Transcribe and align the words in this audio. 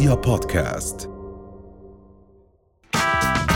رؤيا 0.00 0.14
بودكاست. 0.14 1.10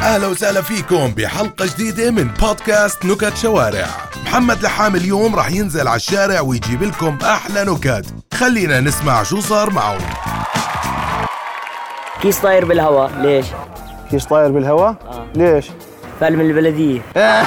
أهلا 0.02 0.26
وسهلا 0.26 0.62
فيكم 0.62 1.06
بحلقة 1.06 1.66
جديدة 1.66 2.10
من 2.10 2.28
بودكاست 2.40 3.04
نكت 3.04 3.36
شوارع. 3.36 3.86
محمد 4.24 4.62
لحام 4.62 4.96
اليوم 4.96 5.36
راح 5.36 5.50
ينزل 5.50 5.88
على 5.88 5.96
الشارع 5.96 6.40
ويجيب 6.40 6.82
لكم 6.82 7.18
أحلى 7.22 7.64
نكت. 7.64 8.06
خلينا 8.34 8.80
نسمع 8.80 9.22
شو 9.22 9.40
صار 9.40 9.70
معه 9.70 9.98
كيس 12.22 12.38
طاير 12.38 12.64
بالهواء 12.64 13.10
ليش؟ 13.20 13.46
كيس 14.10 14.24
طاير 14.24 14.50
بالهواء 14.50 14.96
ليش؟ 15.34 15.66
فال 16.20 16.36
من 16.36 16.50
البلدية. 16.50 17.00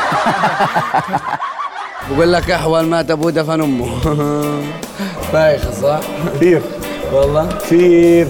بقول 2.12 2.34
لك 2.34 2.52
احول 2.52 2.86
مات 2.86 3.12
أبوه 3.12 3.32
دفن 3.32 3.62
أمه. 3.62 3.90
بايخ 5.34 5.72
صح؟ 5.82 6.00
كثير. 6.36 6.62
والله؟ 7.14 7.48
كثير. 7.48 8.28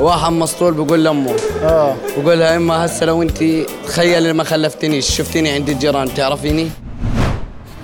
واحد 0.00 0.32
مسطول 0.32 0.74
بقول 0.74 1.04
لأمه. 1.04 1.36
آه. 1.62 1.96
بقول 2.18 2.38
لها 2.38 2.56
إما 2.56 2.86
هسه 2.86 3.06
لو 3.06 3.22
انت 3.22 3.44
تخيلي 3.86 4.32
ما 4.32 4.44
خلفتنيش 4.44 5.10
شفتيني 5.16 5.50
عند 5.50 5.68
الجيران 5.68 6.14
تعرفيني؟ 6.14 6.70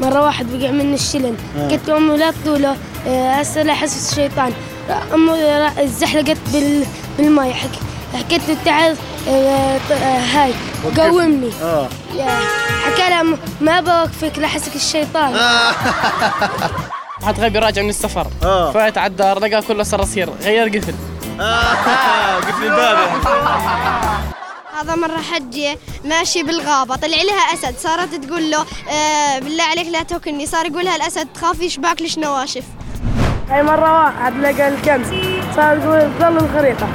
مرة 0.01 0.23
واحد 0.25 0.47
وقع 0.55 0.71
مني 0.71 0.95
الشلن 0.95 1.37
قلت 1.71 1.89
لأمه 1.89 2.17
لا 2.17 2.33
تقوله 2.45 2.77
آه، 3.09 3.33
هسه 3.33 3.63
لا 3.63 3.73
يحسس 3.73 4.13
الشيطان 4.13 4.53
را- 5.11 5.87
زحلقت 5.87 6.37
بال 6.53 6.85
بالماء 7.19 7.53
حك... 7.53 7.71
حكيت 8.15 8.49
له 8.49 8.57
تعال 8.65 8.97
آه، 9.29 9.33
آه، 9.93 10.19
هاي 10.19 10.53
قومني. 10.99 11.51
آه. 11.63 11.89
حكى 12.85 13.09
لها 13.11 13.23
ما 13.61 13.81
بوقفك 13.81 14.39
لحسك 14.39 14.77
الشيطان 14.77 15.35
واحد 17.23 17.41
غبي 17.41 17.59
راجع 17.59 17.83
من 17.83 17.89
السفر. 17.89 18.27
آه. 18.45 18.73
فات 18.73 18.99
على 18.99 19.11
الدار 19.11 19.39
لقى 19.39 19.63
كله 19.69 19.83
صراصير 19.83 20.29
غير 20.45 20.69
قفل. 20.79 20.95
قلت 21.41 22.59
لي 22.61 22.67
الباب. 22.67 22.99
هذا 24.81 24.95
مرة 24.95 25.19
حجة 25.33 25.79
ماشي 26.05 26.43
بالغابة. 26.43 26.97
طلع 26.97 27.17
لها 27.17 27.55
أسد. 27.55 27.75
صارت 27.79 28.15
تقول 28.15 28.51
له 28.51 28.65
آه 28.91 29.39
بالله 29.39 29.65
عليك 29.65 29.89
لا 29.89 30.03
تاكلني. 30.03 30.47
صار 30.47 30.67
يقولها 30.67 30.97
الأسد 30.97 31.29
تخاف 31.35 31.61
يشبعك 31.61 32.03
ليش 32.03 32.19
نواشف 32.19 32.65
هاي 33.51 33.63
مرة 33.63 34.05
واحد 34.05 34.37
لقى 34.37 34.69
الكنز. 34.69 35.07
صار 35.57 35.77
يقول 35.77 36.11
ضل 36.21 36.45
الخريطة. 36.45 36.87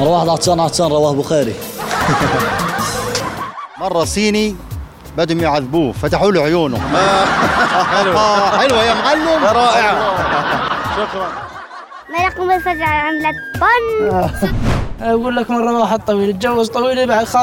مرة 0.00 0.08
واحد 0.08 0.28
عطشان 0.28 0.60
عطشان 0.60 0.86
رواه 0.86 1.12
بخاري 1.12 1.54
مرة 3.80 4.04
صيني 4.04 4.56
بدهم 5.16 5.40
يعذبوه 5.40 5.92
فتحوا 5.92 6.32
له 6.32 6.42
عيونه. 6.42 6.78
حلوة 7.96 8.58
حلوة 8.58 8.82
يا 8.84 8.94
معلم. 8.94 9.44
رائعة 9.44 9.92
ما 9.94 11.28
يقوم 12.10 12.50
الفجر 12.50 12.82
عملت 12.82 13.36
بن. 13.54 14.30
أقول 15.00 15.36
لك 15.36 15.50
مرة 15.50 15.80
واحد 15.80 16.00
طويل 16.04 16.28
اتجوز 16.28 16.68
طويله 16.68 17.04
بعد 17.04 17.24
خ... 17.24 17.36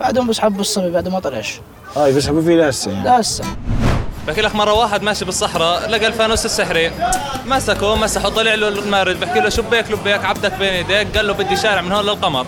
بعدهم 0.00 0.26
بس 0.26 0.40
حبوا 0.40 0.60
الصبي 0.60 0.90
بعد 0.90 1.08
ما 1.08 1.20
طلعش 1.20 1.60
هاي 1.96 2.12
بيسحبوا 2.12 2.42
فيه 2.42 2.56
لهسه 2.56 2.90
يعني. 2.90 3.04
لا 3.04 3.20
هسه. 3.20 3.44
بحكي 4.26 4.40
لك 4.40 4.54
مرة 4.54 4.72
واحد 4.72 5.02
ماشي 5.02 5.24
بالصحراء 5.24 5.88
لقى 5.88 6.06
الفانوس 6.06 6.44
السحري. 6.44 6.92
مسكه 7.46 7.96
مسحه 7.96 8.28
طلع 8.28 8.54
له 8.54 8.68
المارد 8.68 9.20
بحكي 9.20 9.40
له 9.40 9.48
شبيك 9.48 9.90
لبيك 9.90 10.24
عبدك 10.24 10.52
بين 10.52 10.72
ايديك 10.72 11.16
قال 11.16 11.26
له 11.26 11.32
بدي 11.32 11.56
شارع 11.56 11.80
من 11.80 11.92
هون 11.92 12.04
للقمر. 12.04 12.46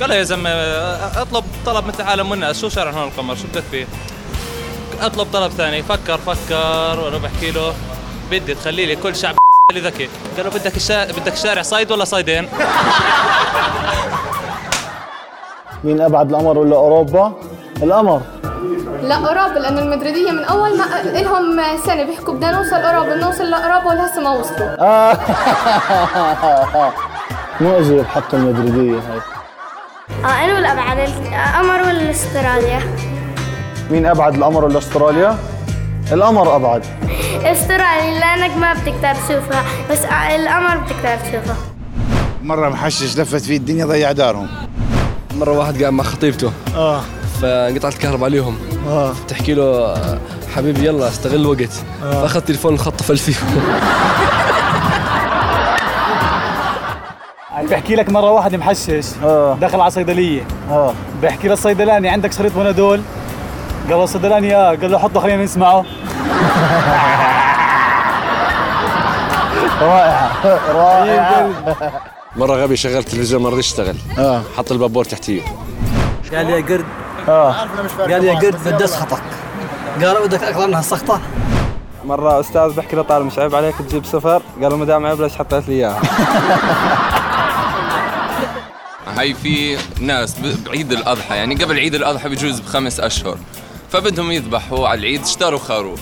قال 0.00 0.08
له 0.08 0.14
يا 0.14 0.22
زلمة 0.22 0.50
اطلب 0.50 1.44
طلب 1.66 1.86
مثل 1.86 2.02
عالم 2.02 2.32
الناس 2.32 2.60
شو 2.60 2.68
شارع 2.68 2.90
من 2.90 2.96
هون 2.98 3.06
للقمر؟ 3.06 3.34
شو 3.34 3.42
بدك 3.52 3.64
فيه؟ 3.70 3.86
اطلب 5.00 5.26
طلب 5.32 5.52
ثاني. 5.52 5.82
فكر 5.82 6.18
فكر 6.18 7.00
وأنا 7.00 7.18
بحكي 7.18 7.50
له 7.50 7.74
بدي 8.30 8.54
تخلي 8.54 8.86
لي 8.86 8.96
كل 8.96 9.16
شعب 9.16 9.34
اللي 9.70 9.80
ذكي. 9.80 10.08
قال 10.36 10.44
له 10.44 10.50
بدك 10.50 10.76
الشا... 10.76 11.04
بدك 11.12 11.34
شارع 11.36 11.62
صيد 11.62 11.92
ولا 11.92 12.04
صيدين 12.04 12.48
مين 15.84 16.00
أبعد 16.00 16.30
القمر 16.32 16.58
ولا 16.58 16.76
أوروبا؟ 16.76 17.32
القمر. 17.82 18.20
لا 19.02 19.14
أوروبا 19.14 19.58
لأن 19.58 19.78
المدريدية 19.78 20.30
من 20.30 20.44
أول 20.44 20.78
ما 20.78 20.84
إلهم 21.00 21.60
سنة 21.86 22.02
بيحكوا 22.04 22.34
بدنا 22.34 22.50
نوصل 22.52 22.74
أوروبا 22.76 23.14
نوصل 23.14 23.50
لأوروبا 23.50 23.86
ولهسه 23.86 24.20
ما 24.20 24.30
وصلوا. 24.30 24.80
آه 24.86 25.18
مؤذية 27.60 28.02
بحق 28.02 28.34
المدريدية 28.34 28.98
هاي. 28.98 29.20
آه 30.24 30.44
أنا 30.44 30.54
ولا 30.54 30.72
أبعد 30.72 30.98
القمر 30.98 31.80
ولا 31.82 32.10
استراليا 32.10 32.80
مين 33.90 34.06
أبعد 34.06 34.34
القمر 34.34 34.64
ولا 34.64 34.78
استراليا 34.78 35.38
القمر 36.12 36.56
أبعد. 36.56 36.84
استراليا 37.44 38.20
لأنك 38.20 38.56
ما 38.56 38.72
بتقدر 38.72 39.14
تشوفها 39.14 39.64
بس 39.90 39.98
القمر 40.04 40.76
بتقدر 40.76 41.16
تشوفها 41.16 41.56
مرة 42.42 42.68
محشش 42.68 43.18
لفت 43.18 43.40
فيه 43.42 43.56
الدنيا 43.56 43.86
ضيع 43.86 44.12
دارهم. 44.12 44.48
مرة 45.34 45.50
واحد 45.58 45.80
قاعد 45.80 45.92
مع 45.92 46.04
خطيبته. 46.04 46.52
آه. 46.76 47.00
فانقطعت 47.42 47.92
الكهرباء 47.94 48.24
عليهم. 48.24 48.58
آه. 48.88 49.12
تحكي 49.28 49.54
له 49.54 49.94
حبيبي 50.56 50.86
يلا 50.86 51.08
استغل 51.08 51.40
الوقت 51.40 51.72
فأخذ 52.02 52.40
تليفون 52.40 52.74
الخط 52.74 53.02
فيه 53.02 53.34
بحكي 57.70 57.94
لك 57.94 58.08
مرة 58.10 58.30
واحد 58.30 58.54
محشش. 58.54 59.06
آه. 59.24 59.56
دخل 59.60 59.80
على 59.80 59.90
صيدلية. 59.90 60.42
آه. 60.70 60.94
بحكي 61.22 61.48
للصيدلاني 61.48 62.08
عندك 62.08 62.32
شريط 62.32 62.52
بنادول 62.56 63.00
قال 63.88 63.98
له 63.98 64.04
الصيدلاني 64.04 64.56
آه. 64.56 64.68
قال 64.68 64.90
له 64.90 64.98
حطه 64.98 65.20
خلينا 65.20 65.44
نسمعه. 65.44 65.84
رائعة. 69.80 70.30
رائعة. 70.72 71.50
مرة 72.36 72.62
غبي 72.62 72.76
شغل 72.76 72.96
التلفزيون 72.98 73.42
ما 73.42 73.48
رضي 73.48 73.58
يشتغل. 73.58 73.96
آه. 74.18 74.42
حط 74.56 74.72
البابور 74.72 75.04
تحتيه. 75.04 75.42
قال 76.34 76.50
يا 76.50 76.60
قرد. 76.60 76.84
آه. 77.28 77.54
قال 77.98 78.24
يا 78.24 78.34
قرد 78.38 78.68
بدي 78.68 78.84
اسخطك 78.84 79.22
قال 80.02 80.22
بدك 80.28 80.42
اقرنها 80.42 80.80
السخطة 80.80 81.20
مرة 82.04 82.40
أستاذ 82.40 82.72
بحكي 82.72 82.96
له 82.96 83.02
طالب 83.02 83.26
مش 83.26 83.38
عيب 83.38 83.54
عليك 83.54 83.74
تجيب 83.88 84.04
صفر 84.04 84.42
قال 84.62 84.70
له 84.70 84.76
ما 84.76 84.84
دام 84.84 85.06
عيب 85.06 85.20
ليش 85.20 85.36
حطيت 85.36 85.68
لي 85.68 85.74
اياها 85.74 86.00
هاي 89.16 89.34
في 89.34 89.78
ناس 90.00 90.36
بعيد 90.66 90.92
الأضحى 90.92 91.36
يعني 91.36 91.54
قبل 91.54 91.78
عيد 91.78 91.94
الأضحى 91.94 92.28
بجوز 92.28 92.60
بخمس 92.60 93.00
أشهر. 93.00 93.38
فبدهم 93.90 94.30
يذبحوا 94.30 94.88
على 94.88 95.00
العيد 95.00 95.22
اشتروا 95.22 95.58
خروف. 95.58 96.00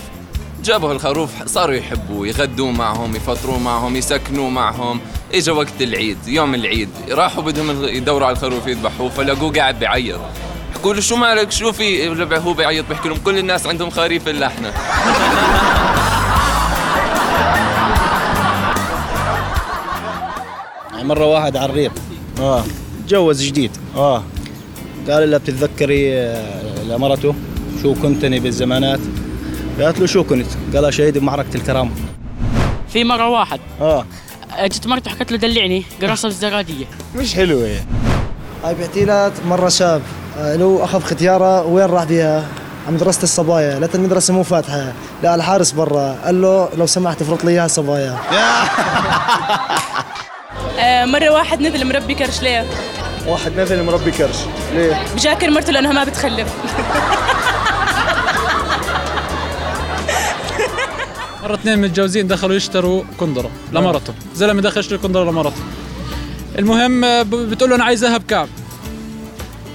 جابوا 0.64 0.92
الخروف 0.92 1.30
صاروا 1.46 1.74
يحبوه 1.74 2.28
يغدوا 2.28 2.72
معهم 2.72 3.16
يفطروا 3.16 3.58
معهم 3.58 3.96
يسكنوا 3.96 4.50
معهم. 4.50 5.00
اجى 5.34 5.50
وقت 5.50 5.80
العيد 5.80 6.18
يوم 6.26 6.54
العيد 6.54 6.88
راحوا 7.10 7.42
بدهم 7.42 7.84
يدوروا 7.84 8.26
على 8.26 8.36
الخروف 8.36 8.66
يذبحوه 8.66 9.08
فلقوه 9.08 9.52
قاعد 9.52 9.78
بيعيط 9.78 10.20
حكوا 10.74 10.94
له 10.94 11.00
شو 11.00 11.16
مالك؟ 11.16 11.52
شو 11.52 11.72
في 11.72 12.08
هو 12.32 12.52
بيعيط 12.52 12.88
بيحكي 12.88 13.08
لهم 13.08 13.18
كل 13.24 13.38
الناس 13.38 13.66
عندهم 13.66 13.90
خريف 13.90 14.28
إلا 14.28 14.46
إحنا. 14.46 14.72
مرة 21.02 21.24
واحد 21.24 21.56
على 21.56 21.70
الريق. 21.70 21.92
آه. 22.40 22.64
تجوز 23.06 23.42
جديد. 23.42 23.70
آه. 23.96 24.22
قال 25.10 25.30
لها 25.30 25.38
بتتذكري 25.38 26.18
آه، 26.18 26.84
لمرته؟ 26.84 27.34
شو 27.82 27.94
كنتني 27.94 28.40
بالزمانات؟ 28.40 29.00
قالت 29.80 29.98
له 29.98 30.06
شو 30.06 30.24
كنت 30.24 30.46
قال 30.74 30.94
شهيد 30.94 31.18
بمعركة 31.18 31.54
الكرامة. 31.54 31.90
في 32.92 33.04
مرة 33.04 33.28
واحد. 33.28 33.60
آه. 33.80 34.04
جت 34.62 34.86
مرته 34.86 35.10
حكت 35.10 35.32
له 35.32 35.38
دلعني 35.38 35.84
قرصها 36.02 36.28
بالزراديه 36.28 36.84
مش 37.16 37.34
حلوة 37.34 37.66
هي. 37.66 37.80
هاي 38.64 38.74
بحكي 38.74 39.04
لك 39.04 39.32
مرة 39.48 39.68
شاب. 39.68 40.02
آه، 40.38 40.56
له 40.56 40.84
أخذ 40.84 41.00
ختيارة 41.02 41.64
وين 41.64 41.86
راح 41.86 42.04
بيها؟ 42.04 42.44
على 42.86 42.96
مدرسة 42.96 43.22
الصبايا، 43.22 43.78
لقيت 43.78 43.94
المدرسة 43.94 44.34
مو 44.34 44.42
فاتحة، 44.42 44.92
لا 45.22 45.34
الحارس 45.34 45.72
برا، 45.72 46.16
قال 46.24 46.42
له 46.42 46.68
لو 46.76 46.86
سمحت 46.86 47.22
افرط 47.22 47.44
لي 47.44 47.50
إياها 47.50 47.68
صبايا. 47.68 48.18
مرة 51.12 51.30
واحد 51.30 51.60
نزل 51.60 51.86
مربي 51.86 52.14
كرش. 52.14 52.42
ليه؟ 52.42 52.64
واحد 53.26 53.60
نزل 53.60 53.84
مربي 53.84 54.10
كرش. 54.10 54.36
ليه؟ 54.74 55.02
بشاكر 55.14 55.50
مرته 55.50 55.72
لأنها 55.72 55.92
ما 55.92 56.04
بتخلف. 56.04 56.48
مرة 61.48 61.54
اثنين 61.54 61.78
متجوزين 61.78 62.26
دخلوا 62.26 62.56
يشتروا 62.56 63.02
كندرة 63.20 63.50
لمرته 63.72 64.14
زلمة 64.34 64.62
دخل 64.62 64.80
يشتري 64.80 64.98
كندرة 64.98 65.30
لمرته 65.30 65.62
المهم 66.58 67.00
بتقول 67.24 67.70
له 67.70 67.76
أنا 67.76 67.84
عايز 67.84 68.04
ذهب 68.04 68.22
كعب 68.28 68.48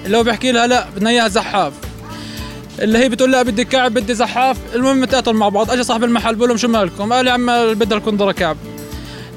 اللي 0.06 0.18
هو 0.18 0.24
بيحكي 0.24 0.52
لها 0.52 0.68
لا 0.68 0.88
بدنا 0.96 1.10
إياها 1.10 1.28
زحاف. 1.28 1.74
اللي 2.80 2.98
هي 2.98 3.10
بتقول 3.10 3.32
لا 3.32 3.42
بدي 3.42 3.66
كعب 3.66 3.94
بدي 3.94 4.14
زحاف. 4.14 4.58
المهم 4.76 5.06
تقاتلوا 5.06 5.40
مع 5.40 5.50
بعض. 5.50 5.72
اجى 5.72 5.84
صاحب 5.84 6.04
المحل 6.04 6.36
بقول 6.36 6.50
لهم 6.50 6.58
شو 6.58 6.68
مالكم؟ 6.68 7.14
قال 7.14 7.28
يا 7.28 7.32
عم 7.32 7.46
بدها 7.74 7.98
الكندرة 7.98 8.32
كعب. 8.32 8.58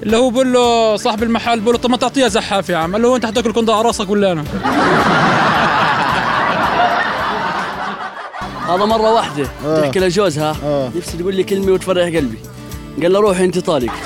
اللي 0.02 0.16
هو 0.16 0.30
بقول 0.30 0.52
له 0.52 0.96
صاحب 0.96 1.22
المحل 1.22 1.60
بقول 1.60 1.74
له 1.74 1.80
طب 1.80 1.90
ما 1.90 1.96
تعطيها 1.96 2.28
زحاف 2.28 2.68
يا 2.68 2.76
عم. 2.76 2.92
قال 2.92 3.02
له 3.02 3.16
انت 3.16 3.26
حتاكل 3.26 3.52
كندرة 3.52 3.74
على 3.74 3.86
راسك 3.86 4.10
ولا 4.10 4.32
أنا؟ 4.32 4.44
هذا 8.68 8.84
مرة 8.84 9.12
واحدة. 9.14 9.46
آه. 9.66 9.80
تحكي 9.80 9.98
لجوزها 9.98 10.56
آه. 10.64 10.90
نفسي 10.96 11.16
تقول 11.18 11.34
لي 11.34 11.44
كلمة 11.44 11.72
وتفرح 11.72 12.04
قلبي. 12.06 12.38
قال 13.02 13.12
له 13.12 13.20
روحي 13.20 13.44
أنت 13.44 13.58
طالق. 13.58 13.92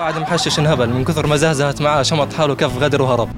واحد 0.00 0.18
محشش 0.18 0.58
انهبل 0.58 0.88
من 0.90 1.04
كثر 1.04 1.26
ما 1.26 1.36
زهزهت 1.36 1.80
معاه 1.82 2.02
شمط 2.02 2.32
حاله 2.32 2.54
كف 2.54 2.78
غدر 2.78 3.02
وهرب. 3.02 3.28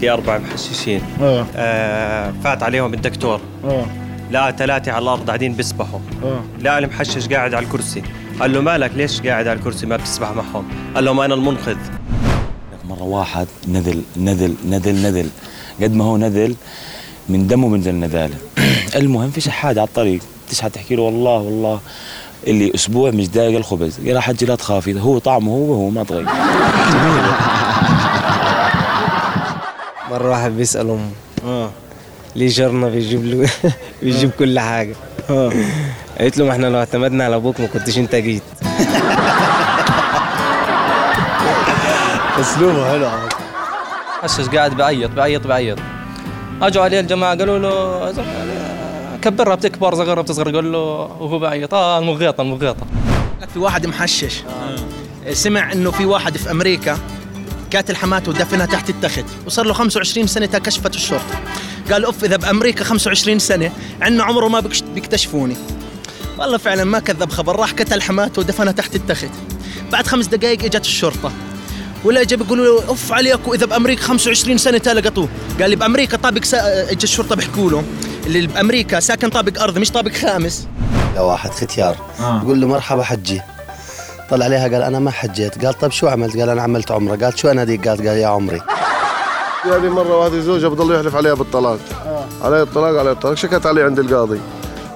في 0.00 0.10
أربع 0.10 0.38
محششين. 0.38 1.02
آه. 1.22 1.46
آه 1.56 2.32
فات 2.44 2.62
عليهم 2.62 2.94
الدكتور. 2.94 3.40
آه. 3.64 3.86
لقى 4.30 4.54
ثلاثة 4.58 4.92
على 4.92 5.02
الأرض 5.02 5.26
قاعدين 5.26 5.52
بيسبحوا. 5.54 6.00
آه. 6.24 6.40
لقى 6.62 6.78
المحشش 6.78 7.28
قاعد 7.28 7.54
على 7.54 7.64
الكرسي. 7.66 8.02
قال 8.40 8.52
له 8.52 8.60
مالك؟ 8.60 8.90
ليش 8.94 9.20
قاعد 9.20 9.48
على 9.48 9.58
الكرسي 9.58 9.86
ما 9.86 9.96
بتسبح 9.96 10.30
معهم؟ 10.30 10.68
قال 10.94 11.04
لهم 11.04 11.20
أنا 11.20 11.34
المنقذ. 11.34 11.76
مرة 12.88 13.02
واحد 13.02 13.46
نذل 13.68 14.02
نذل 14.16 14.54
نذل 14.68 15.02
نذل. 15.02 15.28
قد 15.82 15.94
ما 15.94 16.04
هو 16.04 16.16
نذل 16.16 16.54
من 17.28 17.46
دمه 17.46 17.68
بنزل 17.68 17.94
نذالة. 17.94 18.34
المهم 18.96 19.30
في 19.30 19.40
شحاد 19.40 19.78
على 19.78 19.88
الطريق 19.88 20.20
تشحد 20.50 20.70
تحكي 20.70 20.94
له 20.96 21.02
والله 21.02 21.38
والله. 21.38 21.80
اللي 22.46 22.72
أسبوع 22.74 23.10
مش 23.10 23.28
دايق 23.28 23.56
الخبز 23.58 23.98
يا 24.02 24.20
حجي 24.20 24.46
لا 24.46 24.54
تخافي 24.54 25.00
هو 25.00 25.18
طعمه 25.18 25.52
هو 25.52 25.70
وهو 25.72 25.88
ما 25.90 26.04
تغير 26.04 26.24
مرة 30.10 30.30
واحد 30.30 30.50
بيسأل 30.50 30.90
أمه 30.90 31.10
آه. 31.44 31.70
ليه 32.36 32.48
جارنا 32.48 32.88
بيجيب 32.88 33.24
له 33.24 33.50
بيجيب 34.02 34.30
كل 34.38 34.58
حاجة؟ 34.60 34.94
آه. 35.30 35.52
قالت 36.20 36.38
له 36.38 36.44
ما 36.44 36.52
إحنا 36.52 36.66
لو 36.66 36.78
اعتمدنا 36.78 37.24
على 37.24 37.36
أبوك 37.36 37.60
ما 37.60 37.66
كنتش 37.66 37.98
أنت 37.98 38.14
جيت. 38.14 38.42
أسلوبه 42.40 42.90
حلو 42.90 43.06
على 43.06 43.28
محشش 44.26 44.48
قاعد 44.48 44.76
بعيط 44.76 45.10
بعيط 45.10 45.46
بعيط. 45.46 45.78
أجوا 46.62 46.82
عليه 46.82 47.00
الجماعة 47.00 47.38
قالوا 47.38 47.58
له 47.58 48.12
كبرها 49.22 49.54
بتكبر 49.54 49.94
صغرها 49.94 50.22
بتصغر. 50.22 50.54
قال 50.56 50.72
له 50.72 50.78
وهو 50.78 51.38
بعيط. 51.38 51.74
آه 51.74 51.98
المغيطة 51.98 52.42
المغيطة. 52.42 52.86
في 53.52 53.58
واحد 53.58 53.86
محشش. 53.86 54.42
سمع 55.32 55.72
إنه 55.72 55.90
في 55.90 56.04
واحد 56.04 56.36
في 56.36 56.50
أمريكا 56.50 56.98
قاتل 57.74 57.96
حماته 57.96 58.30
ودفنها 58.30 58.66
تحت 58.66 58.90
التخت 58.90 59.24
وصار 59.46 59.66
له 59.66 59.72
25 59.72 60.26
سنة 60.26 60.46
كشفت 60.46 60.94
الشرطة. 60.94 61.40
قال 61.92 62.04
أوف 62.04 62.24
إذا 62.24 62.36
بأمريكا 62.36 62.84
25 62.84 63.38
سنة 63.38 63.72
عندنا 64.00 64.24
عمره 64.24 64.48
ما 64.48 64.62
بيكتشفوني. 64.94 65.56
والله 66.38 66.58
فعلا 66.58 66.84
ما 66.84 66.98
كذب 66.98 67.30
خبر 67.30 67.56
راح 67.56 67.72
قتل 67.72 68.02
حماته 68.02 68.40
ودفنها 68.40 68.72
تحت 68.72 68.94
التخت. 68.94 69.30
بعد 69.92 70.06
خمس 70.06 70.26
دقائق 70.26 70.64
إجت 70.64 70.84
الشرطة. 70.84 71.32
ولا 72.06 72.20
اجى 72.20 72.36
بيقولوا 72.36 72.80
له 72.80 72.88
أوف 72.88 73.12
عليك 73.12 73.48
واذا 73.48 73.66
بأمريكا 73.66 74.02
25 74.02 74.58
سنة 74.58 74.78
تا 74.78 74.90
لقطوه 74.90 75.28
قال 75.60 75.70
لي 75.70 75.76
بأمريكا 75.76 76.16
طابق 76.16 76.44
سا... 76.44 76.90
اجى 76.90 77.04
الشرطة 77.04 77.36
بيحكوا 77.36 77.70
له 77.70 77.84
اللي 78.26 78.46
بأمريكا 78.46 79.00
ساكن 79.00 79.28
طابق 79.28 79.62
ارضي 79.62 79.80
مش 79.80 79.90
طابق 79.90 80.12
خامس. 80.12 80.66
واحد 81.16 81.50
ختيار. 81.50 81.96
يقول 82.20 82.60
له 82.60 82.66
مرحبا 82.66 83.02
حجي. 83.02 83.42
طلع 84.30 84.44
عليها 84.44 84.62
قال 84.62 84.82
أنا 84.82 84.98
ما 84.98 85.10
حجيت. 85.10 85.64
قال 85.64 85.78
طيب 85.78 85.90
شو 85.90 86.08
عملت؟ 86.08 86.36
قال 86.36 86.48
أنا 86.48 86.62
عملت 86.62 86.90
عمرة. 86.90 87.16
قال 87.16 87.38
شو 87.38 87.50
أنا 87.50 87.64
ديك؟ 87.64 87.88
قال 87.88 87.98
قال 87.98 88.16
يا 88.16 88.26
عمري. 88.26 88.60
يعني 89.70 89.88
مرة 89.88 90.16
واحدة 90.16 90.40
زوجها 90.40 90.68
بضل 90.68 90.94
يحلف 90.94 91.16
عليها 91.16 91.34
بالطلاق. 91.34 91.78
عليه 92.42 92.62
الطلاق 92.62 92.98
عليه 92.98 93.12
الطلاق. 93.12 93.34
شكت 93.34 93.66
عليه 93.66 93.84
عند 93.84 93.98
القاضي. 93.98 94.40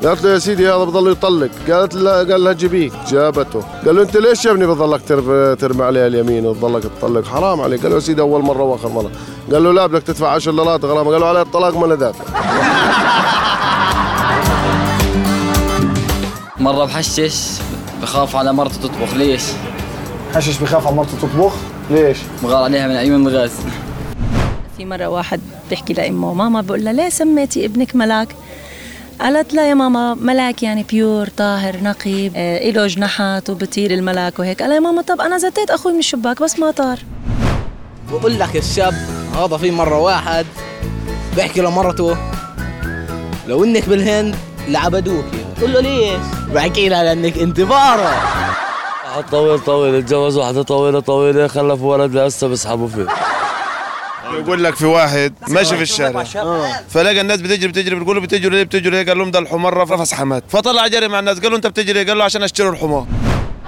قالت 0.05 0.23
له 0.25 0.31
يا 0.31 0.39
سيدي 0.39 0.69
هذا 0.69 0.85
بضل 0.85 1.13
يطلق. 1.13 1.51
قالت 1.71 1.95
لا 1.95 2.13
قال 2.17 2.45
لها 2.45 2.53
جيبيه. 2.53 2.91
جابته. 3.09 3.63
قال 3.87 3.97
له 3.97 4.03
أنت 4.03 4.17
ليش 4.17 4.45
يا 4.45 4.51
ابني 4.51 4.67
بضلك 4.67 5.01
ترمي, 5.09 5.57
ترمي 5.57 5.85
عليها 5.85 6.07
اليمين 6.07 6.47
وتضلك 6.47 6.83
تطلق؟ 6.83 7.27
حرام 7.27 7.61
عليك. 7.61 7.81
قال 7.83 7.91
له 7.91 7.95
يا 7.95 8.01
سيدي 8.01 8.21
أول 8.21 8.43
مرة 8.43 8.63
وآخر 8.63 8.89
مرة. 8.89 9.11
قال 9.53 9.65
له 9.65 9.73
لا 9.73 9.87
بدك 9.87 10.03
تدفع 10.03 10.29
10 10.29 10.53
دولارات 10.53 10.85
غرامه 10.85 11.11
قال 11.11 11.21
له 11.21 11.27
عليه 11.27 11.43
الطلاق 11.43 11.77
ما 11.77 11.87
أنا 11.87 11.95
دافع. 11.95 12.25
مرة 16.61 16.85
بحشش 16.85 17.59
بخاف 18.03 18.37
على 18.37 18.53
مرته 18.53 18.75
تطبخ. 18.83 19.15
ليش؟ 19.15 19.43
حشش 20.35 20.59
بخاف 20.59 20.87
على 20.87 20.97
مرته 20.97 21.13
تطبخ؟ 21.23 21.53
ليش؟ 21.91 22.19
بغار 22.43 22.63
عليها 22.65 22.89
من 22.89 22.97
عيون 22.97 23.27
الغاز. 23.27 23.53
في 24.77 24.85
مرة 24.85 25.07
واحد 25.07 25.41
بيحكي 25.71 25.93
لأمه 25.93 26.35
ماما 26.35 26.61
بقول 26.61 26.85
لها 26.85 26.93
ليه 26.93 27.09
سميتي 27.09 27.65
ابنك 27.65 27.97
ملاك؟ 27.97 28.29
قالت 29.21 29.55
لا 29.55 29.69
يا 29.69 29.75
ماما؟ 29.75 30.15
ملاك 30.15 30.63
يعني 30.63 30.83
بيور 30.83 31.29
طاهر 31.29 31.77
نقي 31.83 32.27
آه 32.37 32.69
إله 32.71 32.87
جناحات 32.87 33.51
وبطير 33.51 33.91
الملاك 33.91 34.39
وهيك. 34.39 34.63
قال 34.63 34.73
يا 34.73 34.81
ماما 34.81 35.03
طب 35.03 35.21
أنا 35.21 35.39
زتيت 35.39 35.71
أخوي 35.71 35.93
من 35.93 35.99
الشباك 35.99 36.43
بس 36.43 36.59
ما 36.59 36.71
طار. 36.71 36.99
بقول 38.13 38.39
لك 38.41 38.57
الشاب 38.57 38.95
هذا 39.39 39.57
في 39.57 39.71
مرة 39.71 39.99
واحد 39.99 40.47
بيحكي 41.37 41.61
لمرته 41.61 42.17
لو 43.49 43.65
إنك 43.65 43.89
بالهند 43.89 44.37
لعبدوك 44.69 45.25
تقول 45.57 45.73
له 45.73 45.81
ليش؟ 45.81 46.21
بحكي 46.55 46.89
لها 46.89 47.03
لأنك 47.05 47.39
انت 47.39 47.61
بقرة 47.61 48.15
واحد 49.07 49.31
طويل 49.31 49.59
طويل 49.61 49.95
اتجوز 49.95 50.37
واحدة 50.37 50.63
طويلة 50.63 51.01
طويلة 51.01 51.47
خلف 51.47 51.83
ولد 51.83 52.17
لسه 52.17 52.49
بيسحبوا 52.49 52.89
فيه. 52.89 53.07
يقول 54.25 54.65
لك 54.65 54.75
في 54.75 54.87
واحد 54.87 55.35
ماشي 55.49 55.77
في 55.77 55.83
الشارع. 55.83 56.25
فلقى 56.89 57.21
الناس 57.21 57.41
بتجري 57.41 57.69
بتجري 57.69 57.95
بتقول 57.95 58.17
له 58.17 58.23
بتجري 58.23 58.57
ليه؟ 58.57 58.63
بتجري 58.63 58.91
ليه؟ 58.91 59.07
قال 59.09 59.19
لهم 59.19 59.31
ده 59.31 59.39
الحمار 59.39 59.77
رفس 59.77 60.15
حماد 60.15 60.43
فطلع 60.49 60.87
جري 60.87 61.09
مع 61.09 61.19
الناس 61.19 61.39
قال 61.41 61.51
له 61.51 61.57
انت 61.57 61.67
بتجري 61.67 62.05
قال 62.05 62.19
له 62.19 62.25
عشان 62.25 62.43
اشتري 62.43 62.69
الحمار. 62.69 63.07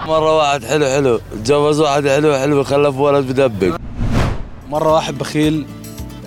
مرة 0.07 0.37
واحد 0.37 0.65
حلو 0.65 0.87
حلو. 0.87 1.21
اتجوز 1.33 1.81
واحد 1.81 2.09
حلو 2.09 2.37
حلو. 2.39 2.65
خلف 2.65 2.97
ولد 2.97 3.25
بدبك. 3.27 3.81
مرة 4.69 4.93
واحد 4.93 5.19
بخيل 5.19 5.67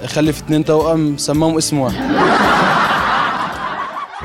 خلف 0.05 0.37
اثنين 0.43 0.65
توأم 0.65 1.17
سماهم 1.17 1.57
اسم 1.57 1.79
واحد. 1.79 2.03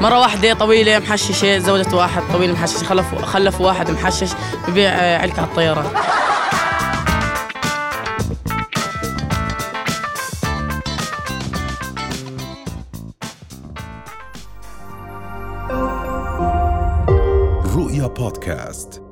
مرة 0.01 0.19
واحدة 0.21 0.55
طويلة 0.55 0.99
محششة 0.99 1.59
زوجة 1.59 1.97
واحد 1.97 2.23
طويل 2.33 2.53
محشش 2.53 2.77
خلف 2.77 3.15
خلف 3.25 3.61
واحد 3.61 3.91
محشش 3.91 4.29
ببيع 4.69 4.91
آه، 4.91 5.19
علكة 5.19 5.41
على 5.41 5.49
الطيارة. 5.51 5.93
رؤيا 18.21 18.31
بودكاست 18.31 19.10